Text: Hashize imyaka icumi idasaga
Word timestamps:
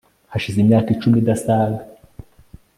Hashize 0.31 0.57
imyaka 0.63 0.87
icumi 0.95 1.15
idasaga 1.21 1.79